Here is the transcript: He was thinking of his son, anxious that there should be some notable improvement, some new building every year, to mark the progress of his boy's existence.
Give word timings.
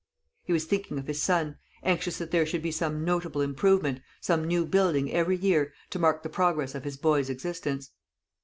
He 0.45 0.51
was 0.51 0.65
thinking 0.65 0.97
of 0.97 1.05
his 1.05 1.21
son, 1.21 1.59
anxious 1.83 2.17
that 2.17 2.31
there 2.31 2.43
should 2.47 2.63
be 2.63 2.71
some 2.71 3.05
notable 3.05 3.39
improvement, 3.39 4.01
some 4.19 4.45
new 4.47 4.65
building 4.65 5.13
every 5.13 5.37
year, 5.37 5.73
to 5.91 5.99
mark 5.99 6.23
the 6.23 6.27
progress 6.29 6.73
of 6.73 6.85
his 6.85 6.97
boy's 6.97 7.29
existence. 7.29 7.91